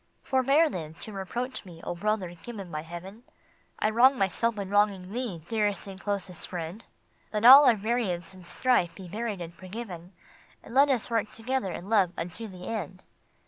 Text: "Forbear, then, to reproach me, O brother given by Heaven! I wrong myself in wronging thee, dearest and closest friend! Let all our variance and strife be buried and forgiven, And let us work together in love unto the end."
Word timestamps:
"Forbear, 0.31 0.67
then, 0.67 0.95
to 0.95 1.13
reproach 1.13 1.63
me, 1.63 1.79
O 1.83 1.93
brother 1.93 2.33
given 2.33 2.71
by 2.71 2.81
Heaven! 2.81 3.21
I 3.77 3.91
wrong 3.91 4.17
myself 4.17 4.57
in 4.57 4.71
wronging 4.71 5.11
thee, 5.13 5.43
dearest 5.47 5.85
and 5.85 6.01
closest 6.01 6.47
friend! 6.47 6.83
Let 7.31 7.45
all 7.45 7.65
our 7.67 7.75
variance 7.75 8.33
and 8.33 8.43
strife 8.43 8.95
be 8.95 9.07
buried 9.07 9.41
and 9.41 9.53
forgiven, 9.53 10.13
And 10.63 10.73
let 10.73 10.89
us 10.89 11.11
work 11.11 11.31
together 11.31 11.71
in 11.71 11.87
love 11.87 12.13
unto 12.17 12.47
the 12.47 12.65
end." 12.65 13.03